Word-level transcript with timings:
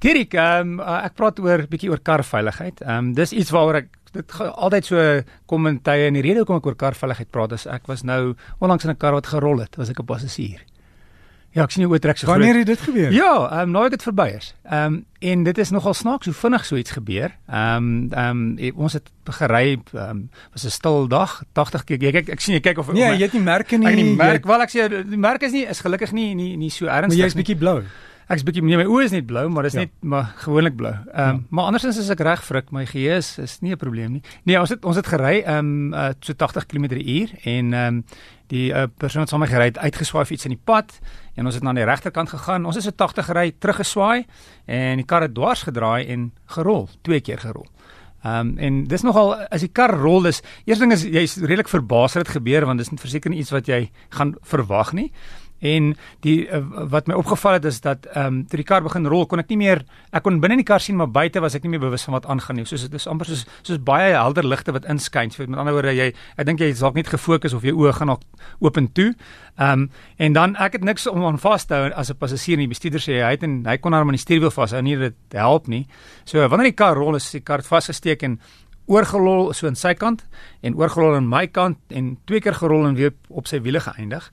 Dirk, 0.00 0.34
ehm 0.34 0.78
um, 0.78 0.80
ek 0.80 1.14
praat 1.18 1.40
oor 1.44 1.66
bietjie 1.68 1.90
oor 1.92 2.00
karveiligheid. 2.00 2.80
Ehm 2.80 3.10
um, 3.10 3.12
dis 3.14 3.32
iets 3.32 3.50
waaroor 3.50 3.82
ek 3.82 3.88
dit 4.12 4.32
altyd 4.40 4.84
so 4.88 5.02
kom 5.46 5.66
in 5.70 5.78
tye 5.86 6.08
en 6.08 6.16
die 6.18 6.24
rede 6.24 6.42
hoekom 6.42 6.58
ek 6.58 6.66
oor 6.66 6.78
karveiligheid 6.78 7.30
praat 7.30 7.52
is 7.52 7.66
ek 7.70 7.86
was 7.86 8.02
nou 8.02 8.34
onlangs 8.58 8.84
in 8.84 8.90
'n 8.90 8.96
kar 8.96 9.12
wat 9.12 9.26
gerol 9.26 9.60
het, 9.60 9.76
was 9.76 9.90
ek 9.90 10.00
'n 10.00 10.06
passasier. 10.06 10.64
Ja, 11.50 11.64
ek 11.66 11.72
sien 11.74 11.82
jy 11.82 11.90
oortrek 11.90 12.18
so 12.18 12.28
groot. 12.28 12.38
Wanneer 12.38 12.60
het 12.60 12.66
dit 12.70 12.80
gebeur? 12.80 13.12
Ja, 13.12 13.32
ehm 13.50 13.60
um, 13.60 13.70
nou 13.74 13.82
het 13.82 13.90
dit 13.96 14.02
verby 14.02 14.28
is. 14.36 14.54
Ehm 14.64 14.94
um, 14.94 15.04
en 15.20 15.42
dit 15.42 15.58
is 15.58 15.70
nogal 15.70 15.94
snaaks 15.94 16.24
hoe 16.26 16.34
vinnig 16.34 16.64
so 16.64 16.76
iets 16.76 16.90
gebeur. 16.90 17.34
Ehm 17.48 17.76
um, 17.76 18.12
ehm 18.12 18.44
um, 18.58 18.76
ons 18.76 18.92
het 18.92 19.10
gery, 19.24 19.80
ehm 19.92 20.10
um, 20.10 20.30
was 20.52 20.64
'n 20.64 20.70
stil 20.70 21.08
dag, 21.08 21.42
80 21.52 21.84
keer. 21.84 22.04
Ek 22.08 22.14
ek, 22.14 22.28
ek 22.28 22.40
sien 22.40 22.54
jy 22.54 22.60
kyk 22.60 22.78
of 22.78 22.92
Nee, 22.92 23.16
jy 23.18 23.22
het 23.22 23.32
nie 23.32 23.42
merke 23.42 23.76
nie. 23.76 23.88
Ek 23.88 23.94
nie 23.94 24.14
merk, 24.14 24.46
wel 24.46 24.60
ek 24.62 24.70
sê 24.70 24.88
die 24.88 25.18
merk 25.18 25.42
is 25.42 25.52
nie 25.52 25.66
is 25.66 25.80
gelukkig 25.80 26.12
nie 26.12 26.34
nie 26.34 26.56
nie 26.56 26.70
so 26.70 26.86
ernstig 26.86 27.10
nie. 27.10 27.18
Maar 27.18 27.26
jy's 27.26 27.34
bietjie 27.34 27.56
blou. 27.58 27.82
Ek's 28.30 28.44
bietjie 28.46 28.62
nee, 28.62 28.78
my 28.78 28.84
oë 28.86 29.08
is 29.08 29.14
net 29.14 29.24
blou, 29.26 29.48
maar 29.50 29.66
dit 29.66 29.72
is 29.72 29.78
ja. 29.80 29.84
net 29.88 30.04
maar 30.06 30.28
gewoonlik 30.44 30.76
blou. 30.78 30.92
Ehm 30.92 31.30
um, 31.32 31.38
ja. 31.40 31.46
maar 31.50 31.70
andersins 31.70 31.98
as 31.98 32.10
ek 32.14 32.20
reg 32.22 32.44
frik, 32.46 32.68
my 32.70 32.84
geheue 32.86 33.16
is, 33.18 33.30
is 33.42 33.56
nie 33.60 33.72
'n 33.74 33.80
probleem 33.80 34.12
nie. 34.12 34.22
Nee, 34.46 34.60
ons 34.60 34.70
het 34.70 34.84
ons 34.84 34.96
het 34.96 35.06
gery 35.06 35.42
ehm 35.42 35.58
um, 35.58 35.94
uh, 35.94 36.12
so 36.20 36.32
80 36.32 36.66
km/h 36.66 37.34
en 37.44 37.74
ehm 37.74 37.86
um, 37.86 38.04
die 38.46 38.70
uh, 38.70 38.86
persoon 38.98 39.26
saam 39.26 39.40
met 39.40 39.48
my 39.48 39.54
gery 39.54 39.66
het 39.70 39.78
uitgeswaai 39.78 40.26
iets 40.30 40.44
in 40.44 40.54
die 40.54 40.62
pad 40.64 40.98
en 41.34 41.46
ons 41.46 41.54
het 41.54 41.62
na 41.62 41.72
die 41.72 41.84
regterkant 41.84 42.28
gegaan. 42.28 42.66
Ons 42.66 42.74
het 42.74 42.84
so 42.84 42.90
80 42.90 43.24
gery, 43.24 43.52
teruggeswaai 43.58 44.26
en 44.66 44.96
die 44.96 45.06
kar 45.06 45.22
het 45.22 45.34
dwars 45.34 45.62
gedraai 45.62 46.06
en 46.06 46.32
gerol, 46.46 46.88
twee 47.02 47.20
keer 47.20 47.38
gerol. 47.38 47.66
Ehm 48.22 48.40
um, 48.40 48.58
en 48.58 48.84
dis 48.84 49.02
nogal 49.02 49.34
as 49.50 49.60
die 49.60 49.72
kar 49.72 49.90
rol 49.90 50.26
is, 50.26 50.42
eerste 50.66 50.84
ding 50.84 50.92
is 50.92 51.02
jy's 51.02 51.36
redelik 51.40 51.68
verbaas 51.68 52.12
dat 52.12 52.26
dit 52.26 52.36
gebeur 52.36 52.66
want 52.66 52.78
dis 52.78 52.90
nie 52.90 53.00
verseker 53.00 53.32
iets 53.32 53.50
wat 53.50 53.66
jy 53.66 53.90
gaan 54.10 54.36
verwag 54.42 54.92
nie. 54.92 55.10
En 55.60 55.92
die 56.24 56.48
uh, 56.48 56.60
wat 56.90 57.08
my 57.10 57.14
opgeval 57.20 57.58
het 57.58 57.64
is 57.68 57.80
dat 57.84 58.06
ehm 58.14 58.26
um, 58.26 58.38
toe 58.48 58.56
die 58.56 58.66
kar 58.66 58.82
begin 58.82 59.06
rol, 59.06 59.26
kon 59.28 59.42
ek 59.42 59.50
nie 59.52 59.58
meer 59.60 59.82
ek 60.12 60.24
kon 60.24 60.40
binne 60.40 60.56
in 60.56 60.62
die 60.62 60.68
kar 60.68 60.80
sien, 60.80 60.96
maar 60.96 61.10
buite 61.12 61.40
was 61.40 61.54
ek 61.54 61.66
nie 61.66 61.74
meer 61.74 61.82
bewus 61.84 62.06
van 62.08 62.16
wat 62.16 62.26
aangaan 62.26 62.56
nie. 62.56 62.64
Soos 62.64 62.86
dit 62.88 62.94
is 62.96 63.06
amper 63.06 63.28
soos 63.28 63.44
soos 63.62 63.80
baie 63.84 64.14
helder 64.14 64.46
ligte 64.46 64.72
wat 64.72 64.88
inskyn. 64.88 65.30
So 65.30 65.44
met 65.46 65.60
ander 65.60 65.76
woorde, 65.76 65.92
jy 65.96 66.12
ek 66.36 66.46
dink 66.48 66.64
jy 66.64 66.72
dalk 66.80 66.96
net 66.96 67.12
gefokus 67.12 67.54
of 67.56 67.66
jou 67.66 67.76
oë 67.76 67.92
gaan 67.98 68.12
nog 68.14 68.24
oop 68.60 68.80
en 68.80 68.88
toe. 68.92 69.12
Ehm 69.58 69.84
um, 69.84 69.90
en 70.16 70.32
dan 70.32 70.56
ek 70.56 70.80
het 70.80 70.84
niks 70.84 71.06
om 71.06 71.24
aan 71.24 71.38
vas 71.38 71.64
te 71.66 71.74
hou 71.74 71.92
as 71.92 72.10
'n 72.10 72.16
passasier 72.16 72.56
nie. 72.56 72.66
Die 72.66 72.74
bestuurder 72.74 73.00
sê 73.00 73.20
hy 73.20 73.30
het 73.36 73.42
en 73.42 73.64
hy 73.66 73.76
kon 73.76 73.92
hom 73.92 74.08
aan 74.08 74.16
die 74.16 74.26
stuurwiel 74.26 74.50
vashou, 74.50 74.82
nie 74.82 74.96
dit 74.96 75.14
help 75.32 75.68
nie. 75.68 75.86
So 76.24 76.48
wanneer 76.48 76.72
die 76.72 76.76
kar 76.76 76.96
rol, 76.96 77.14
is 77.16 77.30
die 77.30 77.40
kar 77.40 77.62
vasgesteek 77.62 78.22
en 78.22 78.40
oorgerol 78.90 79.52
so 79.54 79.68
aan 79.70 79.78
sy 79.78 79.92
kant 79.98 80.24
en 80.66 80.74
oorgerol 80.78 81.14
aan 81.14 81.28
my 81.30 81.44
kant 81.46 81.78
en 81.94 82.16
twee 82.26 82.42
keer 82.42 82.56
gerol 82.58 82.88
en 82.88 82.98
weer 82.98 83.14
op 83.28 83.46
sy 83.50 83.60
wiele 83.62 83.80
geëindig. 83.80 84.26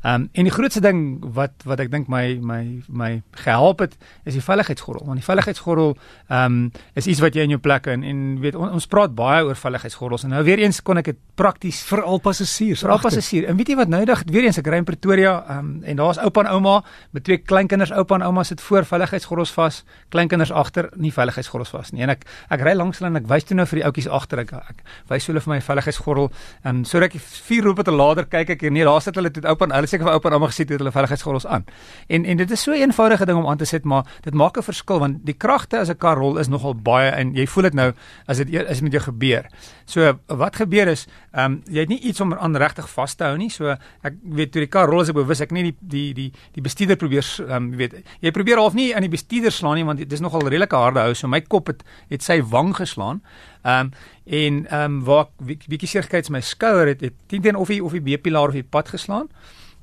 Ehm 0.00 0.14
um, 0.14 0.28
en 0.32 0.46
die 0.48 0.52
grootste 0.52 0.80
ding 0.80 1.00
wat 1.36 1.60
wat 1.68 1.80
ek 1.84 1.90
dink 1.92 2.06
my 2.08 2.38
my 2.40 2.60
my 2.88 3.08
gehelp 3.44 3.82
het 3.84 3.96
is 4.24 4.32
die 4.32 4.40
veiligheidsgordel. 4.40 5.04
Want 5.04 5.20
die 5.20 5.26
veiligheidsgordel 5.26 5.90
ehm 5.92 6.44
um, 6.44 6.70
is 6.96 7.06
iets 7.06 7.20
wat 7.20 7.34
jy 7.36 7.44
in 7.44 7.52
jou 7.52 7.60
plek 7.60 7.84
in 7.92 8.06
en 8.08 8.22
weet 8.40 8.56
on, 8.56 8.70
ons 8.72 8.86
praat 8.88 9.12
baie 9.14 9.44
oor 9.44 9.58
veiligheidsgordels 9.60 10.24
en 10.24 10.32
nou 10.32 10.40
weer 10.46 10.62
eens 10.64 10.80
kon 10.82 10.96
ek 10.96 11.10
dit 11.12 11.18
prakties 11.36 11.82
vir 11.84 12.00
al 12.02 12.16
passasiers, 12.24 12.80
vir 12.80 12.94
al 12.94 13.02
passasiers. 13.02 13.48
En 13.52 13.58
weet 13.60 13.68
jy 13.68 13.76
wat 13.76 13.92
nou 13.92 14.00
dag 14.08 14.22
weer 14.24 14.48
eens 14.48 14.58
ek 14.62 14.70
ry 14.72 14.80
in 14.80 14.88
Pretoria 14.88 15.34
ehm 15.42 15.58
um, 15.58 15.68
en 15.84 16.00
daar's 16.00 16.22
oupa 16.24 16.46
en 16.46 16.50
ouma 16.54 16.78
met 17.12 17.24
twee 17.24 17.44
kleinkinders. 17.44 17.92
Oupa 17.92 18.16
en 18.16 18.24
ouma 18.24 18.46
sit 18.48 18.60
voor 18.60 18.88
veiligheidsgordels 18.88 19.52
vas, 19.58 19.82
kleinkinders 20.08 20.52
agter 20.52 20.88
nie 20.96 21.12
veiligheidsgordels 21.12 21.74
vas 21.76 21.92
nie. 21.92 22.06
En 22.08 22.14
ek 22.16 22.24
ek 22.48 22.64
ry 22.64 22.72
langs 22.72 23.02
hulle 23.02 23.12
en 23.12 23.20
ek 23.20 23.28
wys 23.28 23.44
toe 23.44 23.60
nou 23.60 23.68
vir 23.68 23.82
die 23.82 23.86
ouetjies 23.90 24.08
agter 24.08 24.46
ek, 24.46 24.56
ek 24.56 24.82
wys 25.12 25.28
hulle 25.28 25.44
vir 25.44 25.54
my 25.56 25.60
veiligheidsgordel 25.68 26.32
en 26.64 26.84
sodat 26.88 27.12
ek 27.12 27.20
vier 27.20 27.68
roepe 27.68 27.84
te 27.84 27.92
later 27.92 28.24
kyk 28.24 28.56
ek 28.56 28.66
nee, 28.70 28.88
daar 28.88 29.04
sit 29.04 29.20
hulle 29.20 29.28
toe 29.28 29.44
oupa 29.44 29.68
en 29.68 29.76
hulle 29.76 29.89
seker 29.90 30.06
vir 30.06 30.16
oupa 30.16 30.30
en 30.30 30.38
ouma 30.38 30.48
gesien 30.50 30.68
het 30.68 30.78
hulle 30.78 30.92
veiligheidsgordels 30.94 31.46
aan. 31.46 31.64
En 32.08 32.24
en 32.24 32.40
dit 32.40 32.50
is 32.50 32.62
so 32.62 32.72
'n 32.72 32.80
eenvoudige 32.80 33.26
ding 33.26 33.38
om 33.38 33.48
aan 33.48 33.56
te 33.56 33.64
sit, 33.64 33.84
maar 33.84 34.06
dit 34.20 34.34
maak 34.34 34.56
'n 34.56 34.62
verskil 34.62 34.98
want 34.98 35.26
die 35.26 35.34
kragte 35.34 35.78
as 35.78 35.90
'n 35.90 35.96
kar 35.96 36.16
rol 36.16 36.38
is 36.38 36.48
nogal 36.48 36.74
baie 36.74 37.10
en 37.10 37.34
jy 37.34 37.46
voel 37.46 37.62
dit 37.62 37.74
nou 37.74 37.92
as 38.26 38.36
dit 38.36 38.56
as 38.56 38.80
dit 38.80 38.82
met 38.82 38.92
jou 38.92 39.02
gebeur. 39.02 39.46
So 39.84 40.18
wat 40.26 40.56
gebeur 40.56 40.88
is, 40.88 41.06
ehm 41.32 41.44
um, 41.44 41.62
jy 41.66 41.80
het 41.80 41.88
nie 41.88 42.00
iets 42.00 42.20
om 42.20 42.34
aan 42.34 42.56
regtig 42.56 42.88
vas 42.90 43.14
te 43.14 43.24
hou 43.24 43.36
nie. 43.36 43.50
So 43.50 43.76
ek 44.02 44.14
weet 44.22 44.52
toe 44.52 44.60
die 44.60 44.68
kar 44.68 44.88
rol 44.88 45.00
as 45.00 45.08
ek 45.08 45.14
bewus 45.14 45.40
ek 45.40 45.50
nie 45.50 45.62
die 45.62 45.76
die 45.80 46.14
die 46.14 46.32
die 46.52 46.62
bestuurder 46.62 46.96
probeer 46.96 47.24
ehm 47.38 47.56
um, 47.56 47.76
weet 47.76 47.94
jy 48.20 48.30
probeer 48.30 48.56
half 48.56 48.74
nie 48.74 48.94
aan 48.94 49.02
die 49.02 49.12
bestuurder 49.12 49.52
slaan 49.52 49.74
nie 49.74 49.84
want 49.84 49.98
dit 49.98 50.12
is 50.12 50.20
nogal 50.20 50.48
redelike 50.48 50.76
harde 50.76 51.00
hou. 51.00 51.14
So 51.14 51.28
my 51.28 51.40
kop 51.40 51.66
het 51.66 51.82
het 52.08 52.22
sy 52.22 52.42
wang 52.42 52.74
geslaan. 52.76 53.22
Ehm 53.62 53.80
um, 53.80 53.92
en 54.30 54.66
ehm 54.66 54.84
um, 54.84 55.04
waar 55.04 55.26
bietjie 55.42 55.88
seergekry 55.88 56.22
my 56.30 56.40
skouer 56.40 56.86
het 56.86 57.00
het 57.00 57.14
teen 57.26 57.56
of 57.56 57.68
die 57.68 57.82
of 57.84 57.92
die 57.92 58.00
B-pilaar 58.00 58.48
of 58.48 58.54
die 58.54 58.62
pad 58.62 58.88
geslaan 58.88 59.28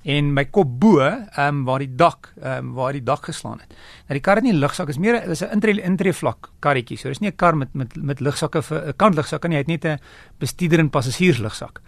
en 0.07 0.29
my 0.33 0.45
kop 0.45 0.69
bo, 0.79 1.01
ehm 1.03 1.47
um, 1.47 1.63
waar 1.67 1.83
die 1.83 1.91
dak, 1.99 2.31
ehm 2.39 2.69
um, 2.69 2.73
waar 2.77 2.95
die 2.95 3.03
dak 3.03 3.25
geslaan 3.27 3.59
het. 3.59 3.75
Nou 4.07 4.15
die 4.15 4.23
kar 4.23 4.39
het 4.39 4.47
nie 4.47 4.55
lugsak, 4.55 4.89
is 4.89 4.99
meer 5.03 5.19
is 5.23 5.43
'n 5.43 5.51
intree 5.51 5.81
intree 5.81 6.13
vlak 6.13 6.49
karretjie. 6.59 6.97
So 6.97 7.09
dis 7.09 7.19
nie 7.19 7.29
'n 7.29 7.35
kar 7.35 7.57
met 7.57 7.73
met 7.73 7.95
met 7.95 8.19
lugsakke 8.19 8.61
vir 8.61 8.87
'n 8.87 8.93
kantlugsak 8.95 9.47
nie, 9.47 9.57
hy 9.57 9.63
het 9.63 9.67
net 9.67 9.85
'n 9.85 9.99
bestuurder 10.39 10.79
en 10.79 10.89
passasiers 10.89 11.39
lugsak. 11.39 11.81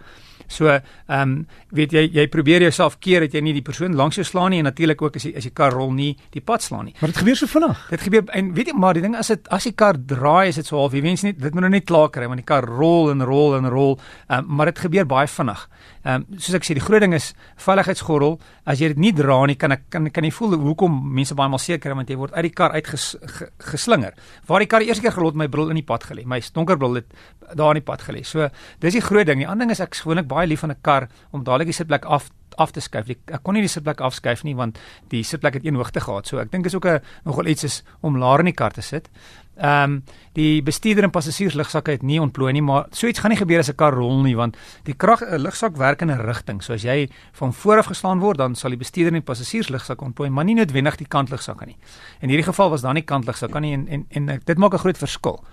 So, 0.46 0.68
ehm 0.70 1.20
um, 1.20 1.46
weet 1.70 1.92
jy 1.92 2.02
jy 2.12 2.26
probeer 2.28 2.62
jouself 2.62 2.98
keer 2.98 3.20
dat 3.20 3.34
jy 3.34 3.40
nie 3.44 3.52
die 3.54 3.62
persoon 3.62 3.94
langs 3.94 4.16
jou 4.18 4.24
slaan 4.26 4.50
nie 4.50 4.58
en 4.58 4.66
natuurlik 4.66 5.02
ook 5.02 5.16
as 5.16 5.24
jy 5.28 5.34
as 5.36 5.46
die 5.46 5.54
kar 5.54 5.72
rol 5.72 5.92
nie 5.94 6.16
die 6.34 6.42
pad 6.42 6.62
slaan 6.62 6.88
nie. 6.88 6.94
Maar 7.00 7.12
dit 7.12 7.20
gebeur 7.22 7.36
so 7.36 7.46
vinnig. 7.46 7.84
Dit 7.90 8.00
gebeur 8.06 8.24
en 8.34 8.52
weet 8.54 8.72
jy 8.72 8.74
maar 8.74 8.98
die 8.98 9.04
ding 9.04 9.16
as 9.16 9.30
dit 9.32 9.48
as 9.48 9.68
die 9.68 9.72
kar 9.72 9.98
draai 9.98 10.48
is 10.48 10.58
dit 10.58 10.66
so 10.66 10.78
half 10.80 10.94
jy 10.96 11.02
wens 11.02 11.22
nie 11.26 11.32
dit 11.32 11.54
moet 11.54 11.66
nou 11.66 11.70
net 11.70 11.86
klaar 11.86 12.10
kry 12.10 12.26
want 12.26 12.42
die 12.42 12.46
kar 12.46 12.66
rol 12.66 13.10
en 13.10 13.22
rol 13.26 13.56
en 13.58 13.68
rol, 13.70 13.98
ehm 14.28 14.44
um, 14.44 14.56
maar 14.56 14.72
dit 14.72 14.78
gebeur 14.78 15.06
baie 15.06 15.28
vinnig. 15.30 15.66
Ehm 16.04 16.24
um, 16.30 16.38
soos 16.38 16.56
ek 16.56 16.64
sê 16.64 16.74
die 16.76 16.84
groot 16.84 17.02
ding 17.04 17.14
is 17.14 17.32
veiligheidsgordel. 17.60 18.38
As 18.64 18.80
jy 18.80 18.88
dit 18.94 19.00
nie 19.02 19.12
dra 19.16 19.36
nie, 19.46 19.56
kan 19.60 19.74
ek 19.76 19.82
kan 19.92 20.08
kan 20.10 20.24
jy 20.24 20.30
voel 20.32 20.56
hoekom 20.62 20.94
mense 21.16 21.36
baie 21.36 21.52
maal 21.52 21.60
seker 21.60 21.94
want 21.98 22.08
jy 22.08 22.16
word 22.20 22.32
uit 22.36 22.46
die 22.48 22.54
kar 22.56 22.72
uitgeslinger. 22.72 24.16
Waar 24.48 24.64
die 24.64 24.70
kar 24.70 24.80
die 24.80 24.88
eerste 24.88 25.04
keer 25.04 25.16
gelot 25.18 25.36
my 25.36 25.48
bril 25.52 25.68
in 25.68 25.76
die 25.80 25.86
pad 25.86 26.06
gelê. 26.08 26.24
My 26.24 26.40
donker 26.54 26.80
bril 26.80 27.02
het 27.02 27.12
daar 27.52 27.74
in 27.74 27.82
die 27.82 27.86
pad 27.86 28.06
gelê. 28.06 28.24
So 28.24 28.48
dis 28.80 28.96
die 28.96 29.04
groot 29.04 29.28
ding. 29.28 29.42
Die 29.42 29.48
ander 29.48 29.66
ding 29.66 29.74
is 29.74 29.82
ek 29.84 29.98
gewoonlik 30.00 30.29
baie 30.30 30.46
lief 30.46 30.62
van 30.64 30.70
'n 30.70 30.80
kar 30.80 31.08
om 31.30 31.44
dadelik 31.44 31.72
die 31.72 31.78
sitplek 31.80 32.04
af 32.04 32.30
af 32.58 32.72
te 32.74 32.80
skuif. 32.80 33.08
Ek 33.08 33.42
kon 33.42 33.54
nie 33.56 33.64
die 33.64 33.72
sitplek 33.72 34.00
afskuif 34.04 34.44
nie 34.46 34.54
want 34.58 34.78
die 35.12 35.22
sitplek 35.26 35.60
het 35.60 35.66
een 35.66 35.78
hoogte 35.78 36.00
gehad. 36.00 36.28
So 36.28 36.40
ek 36.42 36.50
dink 36.52 36.66
is 36.66 36.74
ook 36.74 36.86
'n 36.86 37.00
nogal 37.24 37.46
iets 37.46 37.64
is 37.64 37.82
om 38.00 38.18
laer 38.18 38.40
in 38.40 38.50
die 38.50 38.54
kar 38.54 38.72
te 38.72 38.82
sit. 38.82 39.08
Ehm 39.56 39.92
um, 39.92 40.04
die 40.32 40.62
bestuurder 40.62 41.04
en 41.04 41.10
passasiers 41.10 41.54
lugsakke 41.54 41.90
het 41.90 42.02
nie 42.02 42.20
ontplooi 42.20 42.52
nie, 42.52 42.62
maar 42.62 42.86
so 42.90 43.06
iets 43.06 43.18
gaan 43.18 43.30
nie 43.30 43.38
gebeur 43.38 43.58
as 43.58 43.68
'n 43.68 43.74
kar 43.74 43.92
rol 43.92 44.22
nie 44.22 44.36
want 44.36 44.56
die 44.84 44.94
krag 44.94 45.20
'n 45.22 45.38
lugsak 45.38 45.76
werk 45.76 46.02
in 46.02 46.10
'n 46.10 46.20
rigting. 46.20 46.62
So 46.62 46.72
as 46.72 46.82
jy 46.82 47.10
van 47.32 47.52
voor 47.52 47.78
af 47.78 47.86
geslaan 47.86 48.20
word, 48.20 48.38
dan 48.38 48.54
sal 48.54 48.70
die 48.70 48.78
bestuurder 48.78 49.14
en 49.14 49.22
passasiers 49.22 49.68
lugsak 49.68 50.00
ontplooi, 50.00 50.30
maar 50.30 50.44
nie 50.44 50.54
noodwendig 50.54 50.96
die 50.96 51.08
kantlugsakke 51.08 51.66
nie. 51.66 51.76
In 52.20 52.28
hierdie 52.28 52.46
geval 52.46 52.70
was 52.70 52.80
daar 52.80 52.94
nie 52.94 53.02
kantlugsakke 53.02 53.60
nie 53.60 53.72
en 53.72 53.88
en 53.88 54.06
en 54.08 54.40
dit 54.44 54.58
maak 54.58 54.72
'n 54.72 54.78
groot 54.78 54.98
verskil. 54.98 55.44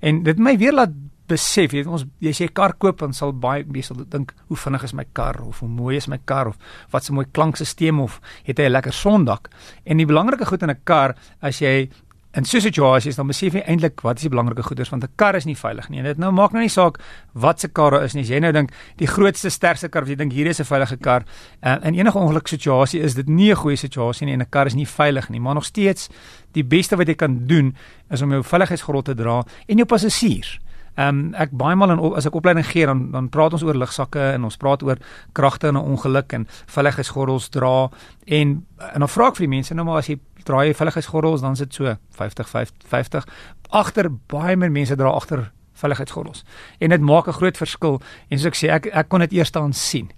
En 0.00 0.22
dit 0.22 0.38
my 0.38 0.58
weer 0.58 0.72
laat 0.72 0.90
besef, 1.32 1.72
jy 1.72 1.82
weet 1.82 1.90
ons 1.90 2.04
jy 2.24 2.34
sê 2.36 2.48
kar 2.52 2.76
koop 2.82 3.02
dan 3.02 3.16
sal 3.16 3.32
baie 3.32 3.64
mense 3.64 3.96
dink 4.12 4.34
hoe 4.48 4.60
vinnig 4.64 4.86
is 4.88 4.94
my 4.98 5.06
kar 5.18 5.40
of 5.42 5.60
hoe 5.64 5.68
mooi 5.68 5.96
is 5.96 6.08
my 6.12 6.20
kar 6.24 6.52
of 6.52 6.56
wat 6.92 7.08
'n 7.08 7.14
mooi 7.14 7.26
klankstelsel 7.32 8.00
of 8.00 8.20
het 8.44 8.58
hy 8.58 8.64
'n 8.64 8.76
lekker 8.76 8.92
sondak. 8.92 9.50
En 9.84 9.96
die 9.96 10.06
belangrike 10.06 10.46
goed 10.46 10.62
in 10.62 10.70
'n 10.70 10.80
kar 10.84 11.16
as 11.40 11.60
jy 11.60 11.90
in 12.34 12.44
so 12.44 12.56
'n 12.56 12.60
situasie 12.60 13.10
is 13.10 13.16
dan 13.16 13.26
besef 13.26 13.52
jy 13.52 13.62
eintlik 13.66 14.00
wat 14.00 14.16
is 14.16 14.22
die 14.22 14.30
belangrike 14.30 14.62
goeders 14.62 14.88
want 14.88 15.04
'n 15.04 15.12
kar 15.16 15.34
is 15.36 15.44
nie 15.44 15.56
veilig 15.56 15.88
nie. 15.88 15.98
En 15.98 16.04
dit 16.04 16.18
nou 16.18 16.32
maak 16.32 16.52
nou 16.52 16.62
nie 16.62 16.68
saak 16.68 16.98
wat 17.32 17.60
se 17.60 17.68
kar 17.68 18.02
is 18.02 18.14
nie. 18.14 18.22
As 18.22 18.28
jy 18.28 18.38
nou 18.38 18.52
dink 18.52 18.70
die 18.96 19.06
grootste 19.06 19.50
sterkste 19.50 19.88
kar, 19.88 20.04
jy 20.06 20.14
dink 20.14 20.32
hier 20.32 20.46
is 20.46 20.60
'n 20.60 20.64
veilige 20.64 20.96
kar. 20.96 21.24
Uh, 21.62 21.76
in 21.82 21.94
enige 21.94 22.18
ongeluk 22.18 22.48
situasie 22.48 23.00
is 23.00 23.14
dit 23.14 23.28
nie 23.28 23.50
'n 23.50 23.56
goeie 23.56 23.76
situasie 23.76 24.26
nie 24.26 24.34
en 24.34 24.40
'n 24.40 24.50
kar 24.50 24.66
is 24.66 24.74
nie 24.74 24.86
veilig 24.86 25.28
nie. 25.28 25.40
Maar 25.40 25.54
nog 25.54 25.64
steeds 25.64 26.08
die 26.52 26.64
beste 26.64 26.96
wat 26.96 27.06
jy 27.06 27.14
kan 27.14 27.46
doen 27.46 27.76
is 28.10 28.22
om 28.22 28.30
jou 28.30 28.42
veiligheidsgordel 28.42 29.02
te 29.02 29.14
dra 29.14 29.44
en 29.66 29.76
jou 29.76 29.86
passasiers. 29.86 30.58
Ehm 30.94 31.08
um, 31.08 31.34
ek 31.34 31.54
baie 31.56 31.76
maal 31.76 31.94
in 31.94 32.00
as 32.18 32.26
ek 32.28 32.34
opleiding 32.36 32.66
gee 32.68 32.84
dan 32.86 33.06
dan 33.10 33.30
praat 33.32 33.54
ons 33.56 33.62
oor 33.64 33.78
lugsakke 33.80 34.20
en 34.34 34.44
ons 34.44 34.56
praat 34.60 34.82
oor 34.82 34.98
kragte 35.32 35.70
in 35.72 35.74
'n 35.74 35.88
ongeluk 35.94 36.32
en 36.32 36.46
veiligheidsgordels 36.66 37.48
dra 37.48 37.88
en 38.26 38.66
en 38.92 38.98
dan 39.00 39.08
vra 39.08 39.28
ek 39.28 39.36
vir 39.36 39.46
die 39.46 39.56
mense 39.56 39.74
nou 39.74 39.84
maar 39.86 39.98
as 39.98 40.08
jy 40.08 40.18
draai 40.44 40.66
jy 40.68 40.74
veiligheidsgordels 40.74 41.40
dan 41.40 41.56
sit 41.56 41.74
so 41.74 41.96
50 42.10 42.46
50 42.84 43.24
agter 43.70 44.10
baie 44.28 44.56
meer 44.56 44.70
mense 44.70 44.96
dra 44.96 45.10
agter 45.10 45.50
veiligheidsgordels 45.72 46.44
en 46.78 46.90
dit 46.90 47.00
maak 47.00 47.26
'n 47.28 47.38
groot 47.40 47.56
verskil 47.56 48.00
en 48.28 48.38
soos 48.38 48.52
ek 48.52 48.56
sê 48.56 48.68
ek 48.68 48.86
ek 48.92 49.08
kon 49.08 49.20
dit 49.20 49.32
eers 49.32 49.52
aan 49.52 49.72
sien. 49.72 50.10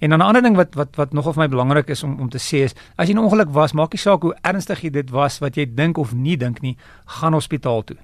En 0.00 0.10
dan 0.10 0.18
'n 0.18 0.22
ander 0.22 0.42
ding 0.42 0.56
wat 0.56 0.74
wat 0.74 0.96
wat 0.96 1.12
nogal 1.12 1.32
vir 1.32 1.42
my 1.42 1.48
belangrik 1.48 1.88
is 1.88 2.02
om 2.02 2.20
om 2.20 2.28
te 2.28 2.38
sê 2.38 2.64
is 2.64 2.74
as 2.96 3.08
jy 3.08 3.14
'n 3.14 3.18
ongeluk 3.18 3.50
was, 3.50 3.72
maak 3.72 3.92
nie 3.92 3.98
saak 3.98 4.22
hoe 4.22 4.36
ernstig 4.42 4.90
dit 4.90 5.10
was 5.10 5.38
wat 5.38 5.56
jy 5.56 5.74
dink 5.74 5.98
of 5.98 6.12
nie 6.12 6.36
dink 6.36 6.60
nie, 6.60 6.76
gaan 7.06 7.32
hospitaal 7.32 7.82
toe 7.84 7.96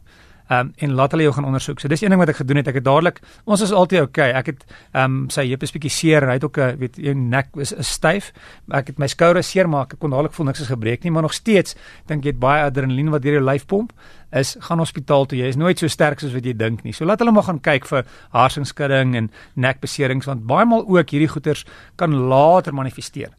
um, 0.51 0.73
en 0.77 0.95
laat 0.95 1.15
hulle 1.15 1.27
jou 1.27 1.35
gaan 1.35 1.47
ondersoek. 1.49 1.81
So 1.81 1.89
dis 1.89 2.03
een 2.03 2.13
ding 2.13 2.21
wat 2.21 2.33
ek 2.33 2.41
gedoen 2.43 2.61
het. 2.61 2.69
Ek 2.69 2.79
het 2.81 2.87
dadelik 2.87 3.21
ons 3.45 3.63
is 3.65 3.73
altyd 3.73 4.09
okay. 4.09 4.31
Ek 4.37 4.53
het 4.53 4.65
ehm 4.93 5.05
um, 5.05 5.31
sy 5.33 5.47
heup 5.49 5.63
is 5.63 5.73
bietjie 5.75 5.93
seer 5.93 6.27
en 6.27 6.33
hy 6.33 6.39
het 6.39 6.45
ook 6.45 6.59
'n 6.59 6.79
weet 6.79 6.97
jou 6.97 7.15
nek 7.15 7.49
is, 7.57 7.73
is 7.73 7.89
styf. 7.89 8.33
Ek 8.71 8.87
het 8.93 8.99
my 8.99 9.07
skouer 9.07 9.43
seer 9.43 9.69
maar 9.69 9.87
ek 9.87 9.99
kon 9.99 10.11
dadelik 10.11 10.33
voel 10.33 10.47
niks 10.47 10.61
is 10.61 10.69
gebreek 10.69 11.05
nie, 11.05 11.11
maar 11.11 11.23
nog 11.23 11.35
steeds 11.35 11.77
dink 12.07 12.25
jy 12.25 12.31
het 12.31 12.41
baie 12.41 12.63
adrenalien 12.65 13.11
wat 13.11 13.23
deur 13.23 13.41
jou 13.41 13.45
lyf 13.45 13.67
pomp. 13.67 13.93
Is 14.33 14.57
gaan 14.61 14.79
hospitaal 14.79 15.27
toe. 15.27 15.39
Jy 15.39 15.49
is 15.49 15.57
nooit 15.57 15.79
so 15.79 15.87
sterk 15.89 16.21
soos 16.21 16.33
wat 16.33 16.45
jy 16.45 16.53
dink 16.57 16.83
nie. 16.83 16.93
So 16.93 17.05
laat 17.05 17.19
hulle 17.19 17.33
maar 17.33 17.45
gaan 17.45 17.61
kyk 17.61 17.87
vir 17.87 18.05
harsingskudding 18.31 19.17
en 19.17 19.31
nekbeserings 19.55 20.27
want 20.27 20.47
baie 20.47 20.67
maal 20.67 20.85
ook 20.87 21.11
hierdie 21.11 21.29
goeters 21.29 21.65
kan 21.97 22.13
later 22.13 22.75
manifesteer. 22.75 23.31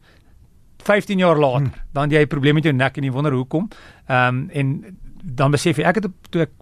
15 0.86 1.18
jaar 1.18 1.36
later 1.36 1.66
hmm. 1.66 1.72
dan 1.92 2.10
jy 2.10 2.22
'n 2.22 2.28
probleem 2.28 2.54
met 2.54 2.64
jou 2.64 2.72
nek 2.72 2.96
en 2.96 3.04
jy 3.04 3.10
wonder 3.10 3.32
hoekom. 3.32 3.68
Ehm 4.08 4.28
um, 4.28 4.50
en 4.50 4.96
dan 5.26 5.50
besef 5.50 5.80
jy 5.80 5.84
ek 5.88 5.98
het 5.98 6.06
toe 6.30 6.44
ek 6.44 6.52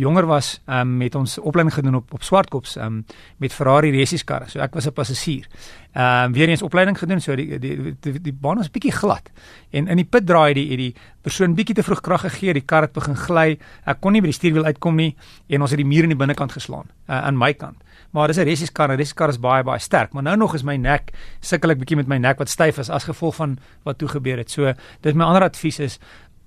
jonger 0.00 0.24
was, 0.26 0.56
ehm 0.64 0.80
um, 0.80 0.96
met 1.02 1.14
ons 1.14 1.36
opleiding 1.38 1.74
gedoen 1.74 1.98
op 2.00 2.14
op 2.16 2.22
Swartkops, 2.24 2.76
ehm 2.76 2.86
um, 2.86 3.16
met 3.36 3.52
Ferrari 3.52 3.90
resieskarre. 3.92 4.48
So 4.48 4.60
ek 4.64 4.74
was 4.74 4.86
'n 4.86 4.92
passasier. 4.92 5.44
Ehm 5.92 6.24
um, 6.24 6.32
weer 6.32 6.48
eens 6.48 6.62
opleiding 6.62 6.98
gedoen, 6.98 7.20
so 7.20 7.36
die 7.36 7.58
die 7.58 7.96
die, 8.00 8.20
die, 8.20 8.32
baan 8.32 8.56
was 8.56 8.70
bietjie 8.70 8.92
glad. 8.92 9.30
En 9.70 9.88
in 9.88 9.96
die 9.96 10.04
pit 10.04 10.26
draai 10.26 10.54
die 10.54 10.76
die 10.76 10.94
persoon 11.20 11.54
bietjie 11.54 11.74
te 11.74 11.82
vroeg 11.82 12.00
krag 12.00 12.20
gegee, 12.20 12.52
die 12.52 12.64
kar 12.64 12.82
het 12.82 12.92
begin 12.92 13.16
gly. 13.16 13.58
Ek 13.84 14.00
kon 14.00 14.12
nie 14.12 14.20
by 14.20 14.26
die 14.26 14.38
stuurwiel 14.40 14.64
uitkom 14.64 14.96
nie 14.96 15.16
en 15.48 15.60
ons 15.60 15.70
het 15.70 15.78
die 15.78 15.86
muur 15.86 16.02
in 16.02 16.08
die 16.08 16.18
binnekant 16.18 16.52
geslaan 16.52 16.88
uh, 17.08 17.26
aan 17.26 17.36
my 17.36 17.52
kant. 17.52 17.76
Maar 18.10 18.28
dis 18.28 18.36
'n 18.36 18.44
resieskar, 18.44 18.88
'n 18.88 18.96
resieskar 18.96 19.28
is 19.28 19.38
baie 19.38 19.62
baie 19.62 19.78
sterk, 19.78 20.12
maar 20.12 20.22
nou 20.22 20.36
nog 20.36 20.54
is 20.54 20.62
my 20.62 20.76
nek 20.76 21.12
sukkel 21.40 21.70
ek 21.70 21.78
bietjie 21.78 21.96
met 21.96 22.06
my 22.06 22.18
nek 22.18 22.38
wat 22.38 22.48
styf 22.48 22.78
is 22.78 22.90
as 22.90 23.04
gevolg 23.04 23.34
van 23.34 23.58
wat 23.82 23.98
toe 23.98 24.08
gebeur 24.08 24.38
het. 24.38 24.50
So 24.50 24.72
dis 25.00 25.14
my 25.14 25.24
ander 25.24 25.42
advies 25.42 25.78
is 25.78 25.98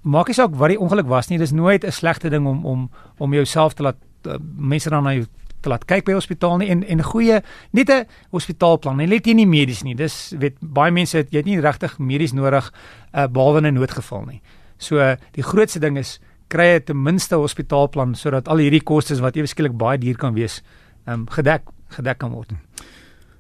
maak 0.07 0.27
nie 0.27 0.38
saak 0.38 0.56
wat 0.56 0.71
die 0.74 0.80
ongeluk 0.80 1.07
was 1.07 1.30
nie, 1.30 1.38
dis 1.38 1.51
nooit 1.51 1.83
'n 1.86 1.92
slegte 1.92 2.30
ding 2.30 2.48
om 2.48 2.65
om 2.65 2.89
om 3.18 3.33
jouself 3.33 3.74
te 3.74 3.83
laat 3.83 3.98
uh, 4.27 4.38
mense 4.57 4.89
dan 4.89 5.04
na 5.04 5.13
jou 5.13 5.25
te 5.62 5.69
laat 5.69 5.86
kyk 5.86 6.06
by 6.06 6.13
hospitaal 6.13 6.57
nie 6.62 6.69
en 6.69 6.83
en 6.83 7.04
goeie 7.04 7.42
net 7.71 7.89
'n 7.89 8.06
hospitaalplan. 8.31 9.00
En 9.00 9.09
let 9.09 9.25
jy 9.25 9.33
nie 9.33 9.48
medies 9.48 9.83
nie. 9.83 9.95
Dis 9.95 10.33
weet 10.39 10.56
baie 10.62 10.92
mense 10.92 11.18
het 11.18 11.31
jy 11.31 11.38
het 11.38 11.45
nie 11.45 11.59
regtig 11.59 12.00
medies 12.00 12.33
nodig 12.33 12.74
uh, 13.13 13.27
behalwe 13.27 13.57
in 13.57 13.68
'n 13.68 13.74
noodgeval 13.74 14.25
nie. 14.25 14.42
So 14.77 14.98
uh, 14.98 15.15
die 15.33 15.44
grootste 15.44 15.80
ding 15.80 15.98
is 15.98 16.19
kry 16.48 16.74
jy 16.74 16.80
ten 16.80 17.01
minste 17.03 17.36
'n 17.36 17.39
hospitaalplan 17.39 18.15
sodat 18.15 18.48
al 18.48 18.57
hierdie 18.57 18.83
kostes 18.83 19.19
wat 19.19 19.36
ewe 19.36 19.48
skielik 19.48 19.77
baie 19.77 19.98
duur 19.98 20.18
kan 20.18 20.33
wees, 20.33 20.62
ehm 21.06 21.13
um, 21.13 21.27
gedek 21.30 21.62
gedek 21.89 22.18
kan 22.18 22.31
word. 22.31 22.51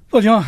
Wel 0.07 0.21
ja, 0.21 0.39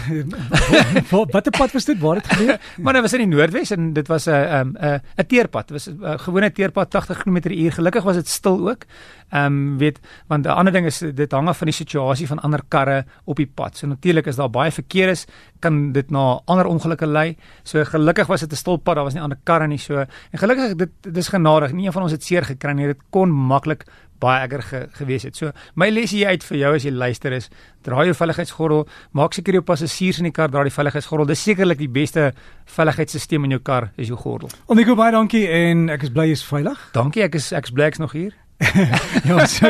wat 1.12 1.32
watter 1.32 1.52
pad 1.52 1.74
was 1.76 1.86
dit? 1.86 2.00
Waar 2.00 2.16
het 2.16 2.28
gebeur? 2.32 2.60
maar 2.84 2.94
dit 2.96 3.02
was 3.02 3.14
in 3.14 3.26
die 3.26 3.28
Noordwes 3.28 3.74
en 3.76 3.90
dit 3.94 4.08
was 4.08 4.26
'n 4.26 4.32
'n 4.32 4.78
'n 4.80 5.02
'n 5.20 5.26
teerpad. 5.28 5.68
Dit 5.68 5.76
was 5.76 5.88
'n 5.92 6.20
gewone 6.20 6.52
teerpad 6.52 6.90
80 6.90 7.24
km/h. 7.24 7.74
Gelukkig 7.76 8.04
was 8.04 8.16
dit 8.16 8.28
stil 8.28 8.70
ook. 8.70 8.86
Ehm 9.30 9.46
um, 9.46 9.78
weet 9.78 10.00
want 10.28 10.46
'n 10.46 10.50
ander 10.50 10.74
ding 10.74 10.86
is 10.86 11.00
dit 11.00 11.32
hang 11.32 11.48
af 11.48 11.58
van 11.58 11.68
die 11.68 11.76
situasie 11.76 12.28
van 12.28 12.40
ander 12.40 12.62
karre 12.68 13.06
op 13.24 13.36
die 13.36 13.52
pad. 13.54 13.78
So 13.78 13.88
natuurlik 13.88 14.28
as 14.28 14.36
daar 14.36 14.50
baie 14.50 14.72
verkeer 14.72 15.10
is, 15.10 15.26
kan 15.60 15.92
dit 15.92 16.10
na 16.10 16.42
ander 16.46 16.66
ongelukke 16.66 17.08
lei. 17.08 17.38
So 17.64 17.84
gelukkig 17.84 18.28
was 18.28 18.40
dit 18.40 18.52
'n 18.52 18.56
stil 18.56 18.78
pad. 18.78 18.96
Daar 18.96 19.04
was 19.04 19.14
nie 19.14 19.22
ander 19.22 19.40
karre 19.44 19.68
nie 19.68 19.78
so. 19.78 19.98
En 20.32 20.40
gelukkig 20.40 20.76
dit 20.76 20.90
dis 21.02 21.28
genadig. 21.28 21.72
Nie 21.72 21.86
een 21.86 21.94
van 21.94 22.04
ons 22.04 22.12
het 22.12 22.24
seer 22.24 22.46
gekry 22.46 22.72
nie. 22.72 22.88
Dit 22.88 23.02
kon 23.10 23.30
maklik 23.30 23.86
baie 24.20 24.44
erger 24.46 24.64
ge, 24.66 24.82
gewees 25.00 25.26
het. 25.28 25.38
So 25.40 25.52
my 25.80 25.90
les 25.90 26.12
hier 26.16 26.34
uit 26.34 26.44
vir 26.44 26.58
jou 26.58 26.74
as 26.76 26.86
jy 26.88 26.92
luister 26.92 27.36
is, 27.36 27.50
dra 27.86 28.04
jou 28.08 28.16
veiligheidsgordel, 28.18 28.86
maak 29.18 29.38
seker 29.38 29.60
jou 29.60 29.64
passasiers 29.66 30.20
in 30.22 30.30
die 30.30 30.36
kar 30.36 30.52
dra 30.52 30.66
die 30.68 30.74
veiligheidsgordel. 30.74 31.30
Dis 31.32 31.44
sekerlik 31.48 31.80
die 31.82 31.90
beste 31.92 32.32
veiligheidsstelsel 32.76 33.48
in 33.48 33.58
jou 33.58 33.64
kar 33.64 33.92
is 33.98 34.12
jou 34.12 34.20
gordel. 34.20 34.52
Onnico 34.68 34.98
baie 35.00 35.16
dankie 35.16 35.46
en 35.48 35.90
ek 35.94 36.08
is 36.08 36.14
bly 36.14 36.30
jy's 36.32 36.46
veilig. 36.46 36.90
Dankie, 36.96 37.26
ek 37.28 37.40
is 37.40 37.52
ek's 37.56 37.74
bly 37.76 37.90
ek's 37.92 38.04
nog 38.04 38.16
hier. 38.18 38.36
ja, 39.30 39.46
so, 39.48 39.70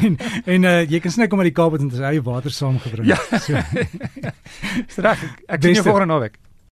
en 0.00 0.16
en 0.46 0.64
uh, 0.64 0.78
jy 0.88 1.02
kan 1.04 1.12
snik 1.12 1.34
om 1.36 1.42
uit 1.42 1.50
die 1.50 1.56
Kaap 1.56 1.76
en 1.76 1.90
dit 1.90 1.98
is 1.98 2.04
hy 2.04 2.14
water 2.24 2.54
saamgebring. 2.54 3.10
Ja. 3.10 3.18
So. 3.36 3.60
Straks 4.94 5.26
ek, 5.26 5.42
ek 5.52 5.66
sien 5.66 5.76
jou 5.76 5.84
volgende 5.90 6.14
naweek. 6.14 6.40